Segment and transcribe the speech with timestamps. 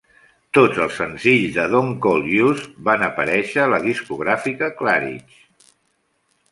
[0.57, 5.69] Tots els senzills de "Don't Call Us..." van aparéixer a la discogràfica Claridge.